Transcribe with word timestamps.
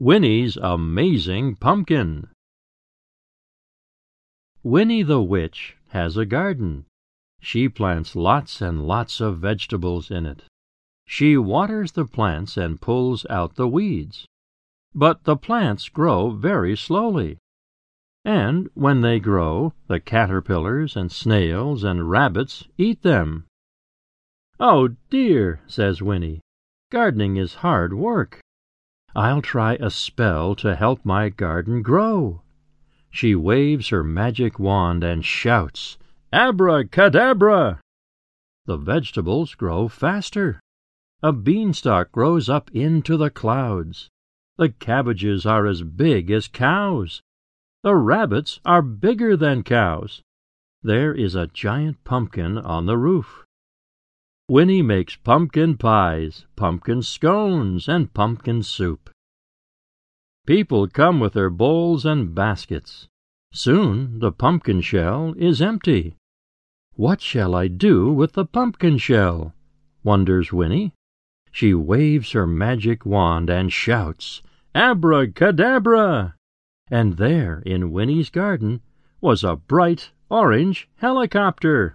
WINNIE'S 0.00 0.56
AMAZING 0.56 1.54
PUMPKIN 1.54 2.26
Winnie 4.64 5.04
the 5.04 5.22
Witch 5.22 5.76
has 5.90 6.16
a 6.16 6.26
garden. 6.26 6.86
She 7.40 7.68
plants 7.68 8.16
lots 8.16 8.60
and 8.60 8.88
lots 8.88 9.20
of 9.20 9.38
vegetables 9.38 10.10
in 10.10 10.26
it. 10.26 10.42
She 11.06 11.36
waters 11.36 11.92
the 11.92 12.06
plants 12.06 12.56
and 12.56 12.80
pulls 12.80 13.24
out 13.30 13.54
the 13.54 13.68
weeds. 13.68 14.26
But 14.96 15.22
the 15.22 15.36
plants 15.36 15.88
grow 15.88 16.30
very 16.30 16.76
slowly. 16.76 17.38
And 18.24 18.68
when 18.74 19.00
they 19.00 19.20
grow 19.20 19.74
the 19.86 20.00
caterpillars 20.00 20.96
and 20.96 21.12
snails 21.12 21.84
and 21.84 22.10
rabbits 22.10 22.66
eat 22.76 23.02
them. 23.02 23.46
"Oh, 24.58 24.88
dear!" 25.08 25.60
says 25.68 26.02
Winnie. 26.02 26.40
"Gardening 26.90 27.36
is 27.36 27.62
hard 27.62 27.94
work. 27.94 28.40
I'll 29.16 29.42
try 29.42 29.74
a 29.74 29.90
spell 29.90 30.54
to 30.56 30.74
help 30.74 31.04
my 31.04 31.28
garden 31.28 31.82
grow." 31.82 32.42
She 33.10 33.34
waves 33.34 33.90
her 33.90 34.02
magic 34.02 34.58
wand 34.58 35.04
and 35.04 35.24
shouts, 35.24 35.98
"Abracadabra!" 36.32 37.80
The 38.66 38.76
vegetables 38.76 39.54
grow 39.54 39.86
faster. 39.86 40.58
A 41.22 41.32
beanstalk 41.32 42.10
grows 42.10 42.48
up 42.48 42.70
into 42.72 43.16
the 43.16 43.30
clouds. 43.30 44.08
The 44.56 44.70
cabbages 44.70 45.46
are 45.46 45.66
as 45.66 45.82
big 45.82 46.30
as 46.30 46.48
cows. 46.48 47.22
The 47.82 47.94
rabbits 47.94 48.60
are 48.64 48.82
bigger 48.82 49.36
than 49.36 49.62
cows. 49.62 50.22
There 50.82 51.14
is 51.14 51.34
a 51.34 51.46
giant 51.46 52.02
pumpkin 52.04 52.58
on 52.58 52.86
the 52.86 52.98
roof. 52.98 53.44
Winnie 54.48 54.82
makes 54.82 55.16
pumpkin 55.16 55.78
pies, 55.78 56.44
pumpkin 56.54 57.00
scones, 57.00 57.88
and 57.88 58.12
pumpkin 58.12 58.62
soup. 58.62 59.08
People 60.46 60.86
come 60.86 61.18
with 61.18 61.32
their 61.32 61.48
bowls 61.48 62.04
and 62.04 62.34
baskets. 62.34 63.08
Soon 63.54 64.18
the 64.18 64.32
pumpkin 64.32 64.82
shell 64.82 65.32
is 65.38 65.62
empty. 65.62 66.16
"What 66.92 67.20
shall 67.20 67.54
I 67.54 67.68
do 67.68 68.12
with 68.12 68.34
the 68.34 68.44
pumpkin 68.44 68.98
shell?" 68.98 69.54
wonders 70.02 70.52
Winnie. 70.52 70.92
She 71.50 71.72
waves 71.72 72.32
her 72.32 72.46
magic 72.46 73.06
wand 73.06 73.48
and 73.48 73.72
shouts, 73.72 74.42
"Abracadabra!" 74.74 76.34
And 76.90 77.16
there 77.16 77.62
in 77.64 77.92
Winnie's 77.92 78.28
garden 78.28 78.82
was 79.20 79.42
a 79.42 79.56
bright 79.56 80.10
orange 80.28 80.88
helicopter. 80.96 81.92